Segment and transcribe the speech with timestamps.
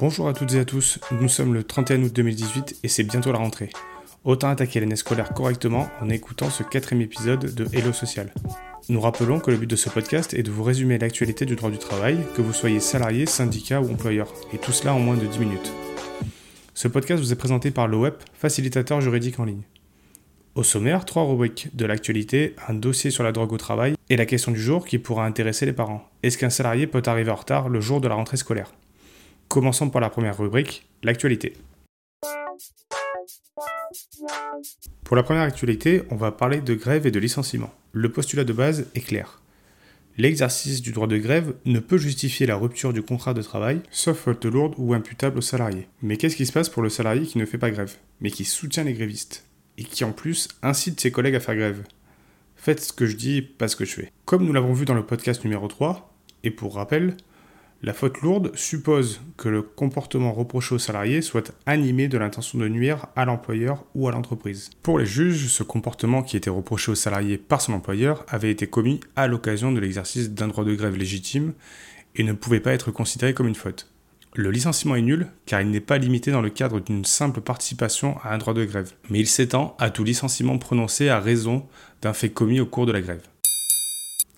[0.00, 3.30] Bonjour à toutes et à tous, nous sommes le 31 août 2018 et c'est bientôt
[3.30, 3.70] la rentrée.
[4.24, 8.34] Autant attaquer l'année scolaire correctement en écoutant ce quatrième épisode de Hello Social.
[8.88, 11.70] Nous rappelons que le but de ce podcast est de vous résumer l'actualité du droit
[11.70, 15.26] du travail, que vous soyez salarié, syndicat ou employeur, et tout cela en moins de
[15.26, 15.72] 10 minutes.
[16.74, 19.62] Ce podcast vous est présenté par l'OEP, facilitateur juridique en ligne.
[20.56, 24.26] Au sommaire, trois rubriques de l'actualité, un dossier sur la drogue au travail et la
[24.26, 26.10] question du jour qui pourra intéresser les parents.
[26.24, 28.72] Est-ce qu'un salarié peut arriver en retard le jour de la rentrée scolaire?
[29.54, 31.52] Commençons par la première rubrique, l'actualité.
[35.04, 37.72] Pour la première actualité, on va parler de grève et de licenciement.
[37.92, 39.40] Le postulat de base est clair.
[40.18, 44.18] L'exercice du droit de grève ne peut justifier la rupture du contrat de travail, sauf
[44.18, 45.86] faute lourde ou imputable au salarié.
[46.02, 48.44] Mais qu'est-ce qui se passe pour le salarié qui ne fait pas grève, mais qui
[48.44, 49.46] soutient les grévistes,
[49.78, 51.84] et qui en plus incite ses collègues à faire grève?
[52.56, 54.12] Faites ce que je dis, pas ce que je fais.
[54.24, 56.12] Comme nous l'avons vu dans le podcast numéro 3,
[56.42, 57.16] et pour rappel,
[57.84, 62.66] la faute lourde suppose que le comportement reproché au salarié soit animé de l'intention de
[62.66, 64.70] nuire à l'employeur ou à l'entreprise.
[64.82, 68.66] Pour les juges, ce comportement qui était reproché au salarié par son employeur avait été
[68.66, 71.52] commis à l'occasion de l'exercice d'un droit de grève légitime
[72.16, 73.90] et ne pouvait pas être considéré comme une faute.
[74.34, 78.16] Le licenciement est nul car il n'est pas limité dans le cadre d'une simple participation
[78.22, 81.66] à un droit de grève, mais il s'étend à tout licenciement prononcé à raison
[82.00, 83.28] d'un fait commis au cours de la grève.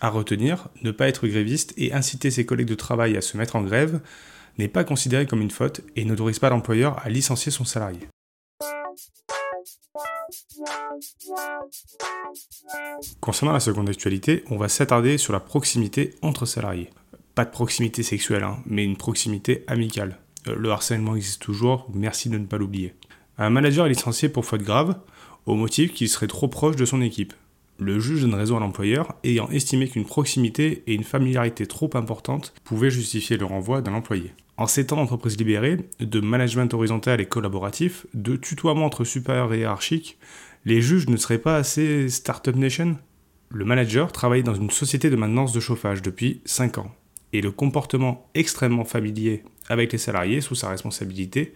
[0.00, 3.56] À retenir, ne pas être gréviste et inciter ses collègues de travail à se mettre
[3.56, 4.00] en grève
[4.58, 8.00] n'est pas considéré comme une faute et n'autorise pas l'employeur à licencier son salarié.
[13.20, 16.90] Concernant la seconde actualité, on va s'attarder sur la proximité entre salariés.
[17.34, 20.18] Pas de proximité sexuelle, hein, mais une proximité amicale.
[20.48, 22.94] Euh, le harcèlement existe toujours, merci de ne pas l'oublier.
[23.38, 24.98] Un manager est licencié pour faute grave,
[25.46, 27.34] au motif qu'il serait trop proche de son équipe
[27.80, 32.52] le juge donne raison à l'employeur, ayant estimé qu'une proximité et une familiarité trop importantes
[32.62, 34.32] pouvaient justifier le renvoi d'un employé.
[34.58, 39.60] En ces temps d'entreprise libérée, de management horizontal et collaboratif, de tutoiement entre supérieurs et
[39.60, 40.18] hiérarchiques,
[40.66, 42.98] les juges ne seraient pas assez Startup Nation?
[43.48, 46.94] Le manager travaille dans une société de maintenance de chauffage depuis 5 ans,
[47.32, 51.54] et le comportement extrêmement familier avec les salariés sous sa responsabilité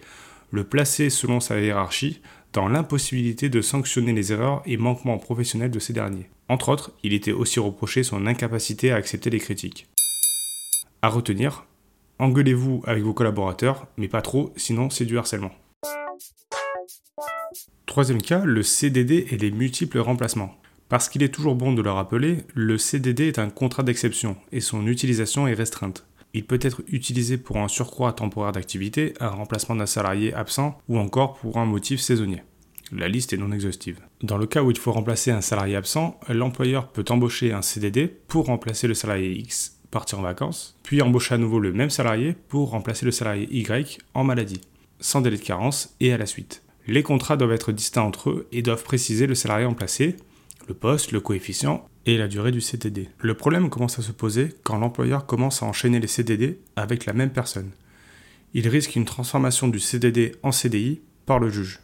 [0.51, 2.21] le placer selon sa hiérarchie
[2.55, 6.29] dans l'impossibilité de sanctionner les erreurs et manquements professionnels de ces derniers.
[6.47, 9.87] Entre autres, il était aussi reproché son incapacité à accepter les critiques.
[11.01, 11.65] À retenir,
[12.17, 15.51] engueulez-vous avec vos collaborateurs, mais pas trop, sinon c'est du harcèlement.
[17.85, 20.55] Troisième cas, le CDD et les multiples remplacements.
[20.87, 24.61] Parce qu'il est toujours bon de le rappeler, le CDD est un contrat d'exception et
[24.61, 26.07] son utilisation est restreinte.
[26.35, 30.99] Il peut être utilisé pour un surcroît temporaire d'activité, un remplacement d'un salarié absent ou
[30.99, 32.43] encore pour un motif saisonnier.
[32.91, 34.01] La liste est non exhaustive.
[34.21, 38.09] Dans le cas où il faut remplacer un salarié absent, l'employeur peut embaucher un CDD
[38.27, 42.35] pour remplacer le salarié X parti en vacances, puis embaucher à nouveau le même salarié
[42.49, 44.59] pour remplacer le salarié Y en maladie,
[44.99, 46.63] sans délai de carence et à la suite.
[46.85, 50.17] Les contrats doivent être distincts entre eux et doivent préciser le salarié remplacé,
[50.67, 53.09] le poste, le coefficient et la durée du CDD.
[53.19, 57.13] Le problème commence à se poser quand l'employeur commence à enchaîner les CDD avec la
[57.13, 57.71] même personne.
[58.53, 61.79] Il risque une transformation du CDD en CDI par le juge.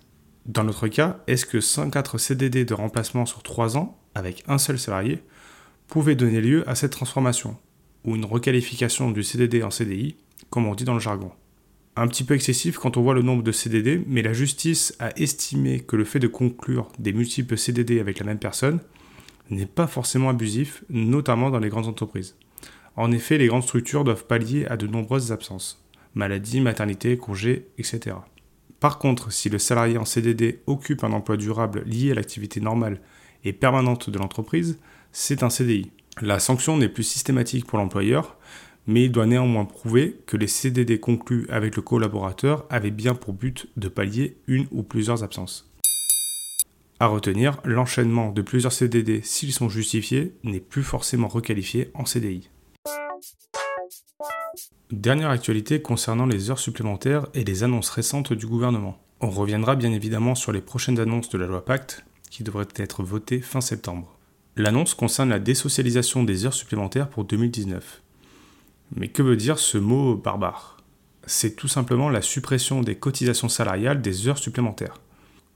[0.46, 4.80] Dans notre cas, est-ce que 104 CDD de remplacement sur 3 ans, avec un seul
[4.80, 5.22] salarié,
[5.88, 7.58] pouvaient donner lieu à cette transformation,
[8.06, 10.16] ou une requalification du CDD en CDI,
[10.50, 11.32] comme on dit dans le jargon?
[11.96, 15.12] Un petit peu excessif quand on voit le nombre de CDD, mais la justice a
[15.20, 18.80] estimé que le fait de conclure des multiples CDD avec la même personne
[19.52, 22.36] n'est pas forcément abusif, notamment dans les grandes entreprises.
[22.96, 25.86] En effet, les grandes structures doivent pallier à de nombreuses absences,
[26.16, 28.16] maladie, maternité, congés, etc.
[28.80, 33.00] Par contre, si le salarié en CDD occupe un emploi durable lié à l'activité normale
[33.44, 34.80] et permanente de l'entreprise,
[35.12, 35.92] c'est un CDI.
[36.22, 38.38] La sanction n'est plus systématique pour l'employeur,
[38.88, 43.34] mais il doit néanmoins prouver que les CDD conclus avec le collaborateur avaient bien pour
[43.34, 45.71] but de pallier une ou plusieurs absences.
[47.02, 52.48] À retenir, l'enchaînement de plusieurs CDD, s'ils sont justifiés, n'est plus forcément requalifié en CDI.
[54.92, 59.00] Dernière actualité concernant les heures supplémentaires et les annonces récentes du gouvernement.
[59.20, 63.02] On reviendra bien évidemment sur les prochaines annonces de la loi Pacte, qui devrait être
[63.02, 64.16] votée fin septembre.
[64.56, 68.04] L'annonce concerne la désocialisation des heures supplémentaires pour 2019.
[68.96, 70.78] Mais que veut dire ce mot barbare?
[71.26, 75.00] C'est tout simplement la suppression des cotisations salariales des heures supplémentaires.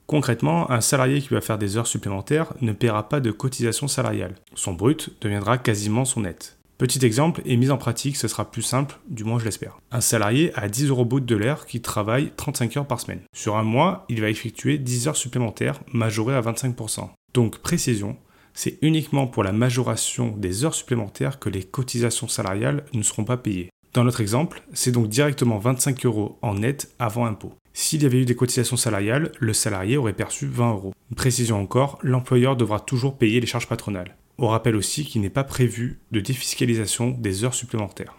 [0.07, 4.35] Concrètement, un salarié qui va faire des heures supplémentaires ne paiera pas de cotisation salariale.
[4.53, 6.57] Son brut deviendra quasiment son net.
[6.77, 9.79] Petit exemple, et mise en pratique, ce sera plus simple, du moins je l'espère.
[9.91, 13.21] Un salarié a 10 euros brut de l'air qui travaille 35 heures par semaine.
[13.33, 17.09] Sur un mois, il va effectuer 10 heures supplémentaires majorées à 25%.
[17.33, 18.17] Donc précision,
[18.53, 23.37] c'est uniquement pour la majoration des heures supplémentaires que les cotisations salariales ne seront pas
[23.37, 23.69] payées.
[23.93, 27.53] Dans notre exemple, c'est donc directement 25 euros en net avant impôt.
[27.77, 30.93] S'il y avait eu des cotisations salariales, le salarié aurait perçu 20 euros.
[31.09, 34.15] Une précision encore, l'employeur devra toujours payer les charges patronales.
[34.37, 38.15] On rappelle aussi qu'il n'est pas prévu de défiscalisation des heures supplémentaires.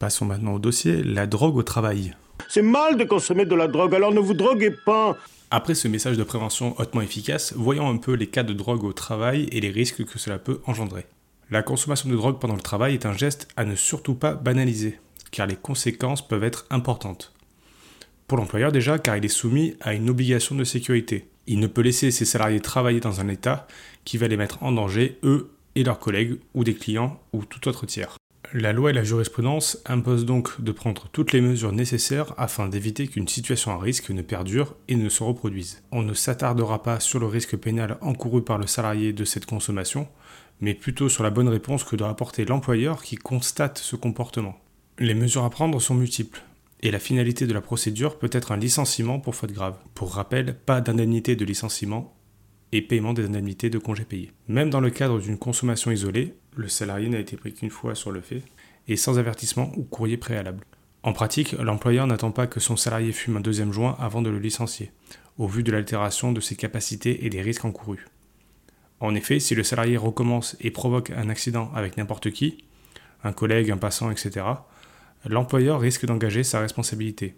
[0.00, 2.16] Passons maintenant au dossier, la drogue au travail.
[2.48, 5.16] C'est mal de consommer de la drogue, alors ne vous droguez pas.
[5.50, 8.92] Après ce message de prévention hautement efficace, voyons un peu les cas de drogue au
[8.92, 11.06] travail et les risques que cela peut engendrer.
[11.50, 14.98] La consommation de drogue pendant le travail est un geste à ne surtout pas banaliser,
[15.30, 17.32] car les conséquences peuvent être importantes.
[18.26, 21.28] Pour l'employeur déjà, car il est soumis à une obligation de sécurité.
[21.46, 23.68] Il ne peut laisser ses salariés travailler dans un état
[24.04, 27.68] qui va les mettre en danger, eux et leurs collègues, ou des clients, ou tout
[27.68, 28.16] autre tiers.
[28.52, 33.08] La loi et la jurisprudence imposent donc de prendre toutes les mesures nécessaires afin d'éviter
[33.08, 35.82] qu'une situation à risque ne perdure et ne se reproduise.
[35.90, 40.08] On ne s'attardera pas sur le risque pénal encouru par le salarié de cette consommation,
[40.60, 44.58] mais plutôt sur la bonne réponse que doit apporter l'employeur qui constate ce comportement.
[44.98, 46.42] Les mesures à prendre sont multiples,
[46.82, 49.76] et la finalité de la procédure peut être un licenciement pour faute grave.
[49.94, 52.15] Pour rappel, pas d'indemnité de licenciement
[52.76, 54.32] et paiement des indemnités de congés payés.
[54.48, 58.12] Même dans le cadre d'une consommation isolée, le salarié n'a été pris qu'une fois sur
[58.12, 58.42] le fait,
[58.86, 60.64] et sans avertissement ou courrier préalable.
[61.02, 64.38] En pratique, l'employeur n'attend pas que son salarié fume un deuxième joint avant de le
[64.38, 64.90] licencier,
[65.38, 68.06] au vu de l'altération de ses capacités et des risques encourus.
[69.00, 72.64] En effet, si le salarié recommence et provoque un accident avec n'importe qui,
[73.24, 74.44] un collègue, un passant, etc.,
[75.24, 77.36] l'employeur risque d'engager sa responsabilité.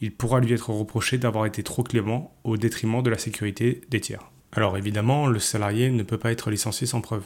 [0.00, 4.00] Il pourra lui être reproché d'avoir été trop clément au détriment de la sécurité des
[4.00, 4.31] tiers.
[4.52, 7.24] Alors évidemment, le salarié ne peut pas être licencié sans preuve.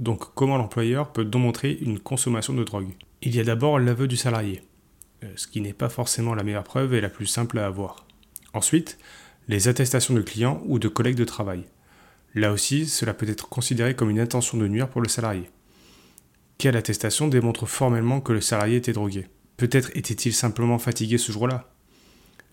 [0.00, 2.90] Donc comment l'employeur peut démontrer une consommation de drogue?
[3.22, 4.62] Il y a d'abord l'aveu du salarié,
[5.22, 8.04] euh, ce qui n'est pas forcément la meilleure preuve et la plus simple à avoir.
[8.54, 8.98] Ensuite,
[9.46, 11.64] les attestations de clients ou de collègues de travail.
[12.34, 15.48] Là aussi, cela peut être considéré comme une intention de nuire pour le salarié.
[16.58, 19.28] Quelle attestation démontre formellement que le salarié était drogué?
[19.56, 21.70] Peut-être était-il simplement fatigué ce jour-là?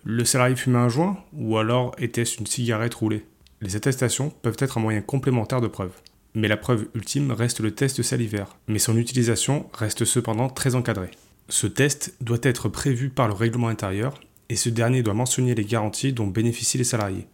[0.03, 3.25] Le salarié fumait un joint ou alors était-ce une cigarette roulée?
[3.61, 5.93] Les attestations peuvent être un moyen complémentaire de preuve
[6.33, 11.11] mais la preuve ultime reste le test salivaire, mais son utilisation reste cependant très encadrée.
[11.49, 14.19] Ce test doit être prévu par le règlement intérieur
[14.49, 17.27] et ce dernier doit mentionner les garanties dont bénéficient les salariés,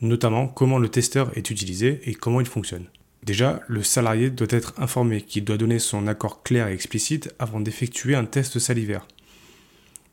[0.00, 2.86] notamment comment le testeur est utilisé et comment il fonctionne.
[3.22, 7.60] Déjà, le salarié doit être informé qu'il doit donner son accord clair et explicite avant
[7.60, 9.06] d'effectuer un test salivaire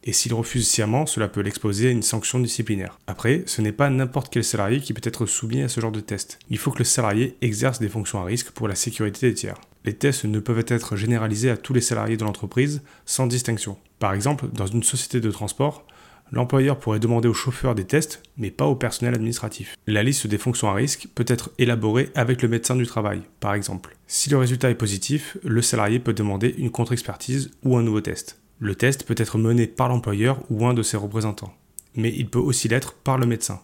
[0.10, 2.98] et s'il refuse sciemment, cela peut l'exposer à une sanction disciplinaire.
[3.06, 6.00] Après, ce n'est pas n'importe quel salarié qui peut être soumis à ce genre de
[6.00, 6.40] test.
[6.50, 9.62] Il faut que le salarié exerce des fonctions à risque pour la sécurité des tiers.
[9.86, 13.78] Les tests ne peuvent être généralisés à tous les salariés de l'entreprise sans distinction.
[14.00, 15.86] Par exemple, dans une société de transport,
[16.32, 19.78] l'employeur pourrait demander au chauffeur des tests, mais pas au personnel administratif.
[19.86, 23.54] La liste des fonctions à risque peut être élaborée avec le médecin du travail, par
[23.54, 23.96] exemple.
[24.08, 28.39] Si le résultat est positif, le salarié peut demander une contre-expertise ou un nouveau test.
[28.62, 31.54] Le test peut être mené par l'employeur ou un de ses représentants,
[31.96, 33.62] mais il peut aussi l'être par le médecin.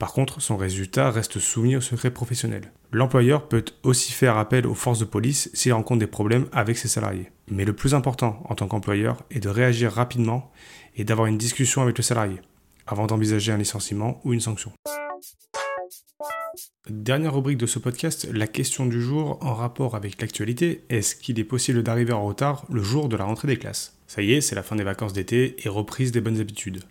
[0.00, 2.72] Par contre, son résultat reste soumis au secret professionnel.
[2.90, 6.88] L'employeur peut aussi faire appel aux forces de police s'il rencontre des problèmes avec ses
[6.88, 7.30] salariés.
[7.48, 10.50] Mais le plus important en tant qu'employeur est de réagir rapidement
[10.96, 12.40] et d'avoir une discussion avec le salarié,
[12.88, 14.72] avant d'envisager un licenciement ou une sanction.
[16.90, 21.38] Dernière rubrique de ce podcast, la question du jour en rapport avec l'actualité, est-ce qu'il
[21.38, 23.96] est possible d'arriver en retard le jour de la rentrée des classes?
[24.08, 26.82] Ça y est, c'est la fin des vacances d'été et reprise des bonnes habitudes.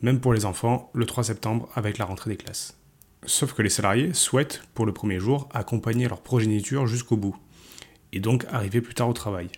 [0.00, 2.78] Même pour les enfants, le 3 septembre avec la rentrée des classes.
[3.24, 7.36] Sauf que les salariés souhaitent, pour le premier jour, accompagner leur progéniture jusqu'au bout,
[8.12, 9.48] et donc arriver plus tard au travail.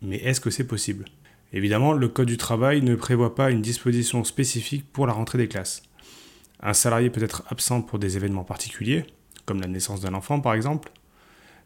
[0.00, 1.04] Mais est-ce que c'est possible?
[1.52, 5.48] Évidemment, le Code du travail ne prévoit pas une disposition spécifique pour la rentrée des
[5.48, 5.82] classes.
[6.64, 9.04] Un salarié peut être absent pour des événements particuliers,
[9.44, 10.90] comme la naissance d'un enfant par exemple,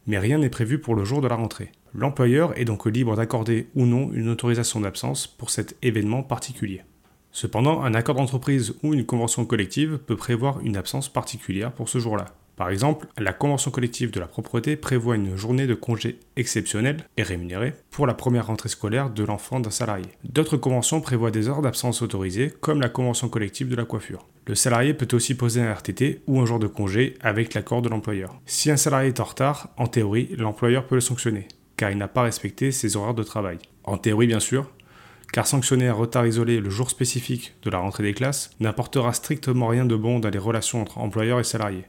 [0.09, 1.71] mais rien n'est prévu pour le jour de la rentrée.
[1.95, 6.83] L'employeur est donc libre d'accorder ou non une autorisation d'absence pour cet événement particulier.
[7.31, 12.00] Cependant, un accord d'entreprise ou une convention collective peut prévoir une absence particulière pour ce
[12.00, 12.26] jour-là.
[12.57, 17.23] Par exemple, la convention collective de la propreté prévoit une journée de congé exceptionnelle et
[17.23, 20.07] rémunérée pour la première rentrée scolaire de l'enfant d'un salarié.
[20.25, 24.26] D'autres conventions prévoient des heures d'absence autorisées, comme la convention collective de la coiffure.
[24.49, 27.90] Le salarié peut aussi poser un RTT ou un jour de congé avec l'accord de
[27.90, 28.40] l'employeur.
[28.47, 32.09] Si un salarié est en retard, en théorie, l'employeur peut le sanctionner, car il n'a
[32.09, 33.59] pas respecté ses horaires de travail.
[33.85, 34.73] En théorie, bien sûr,
[35.35, 39.67] car sanctionner un retard isolé le jour spécifique de la rentrée des classes n'apportera strictement
[39.67, 41.85] rien de bon dans les relations entre employeurs et salariés.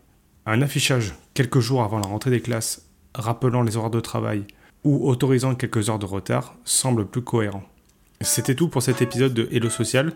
[0.45, 4.43] Un affichage quelques jours avant la rentrée des classes rappelant les horaires de travail
[4.83, 7.63] ou autorisant quelques heures de retard semble plus cohérent.
[8.19, 10.11] C'était tout pour cet épisode de Hello Social.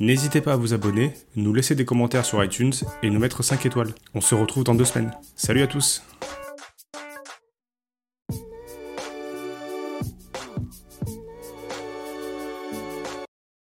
[0.00, 3.66] N'hésitez pas à vous abonner, nous laisser des commentaires sur iTunes et nous mettre 5
[3.66, 3.92] étoiles.
[4.14, 5.10] On se retrouve dans deux semaines.
[5.34, 6.04] Salut à tous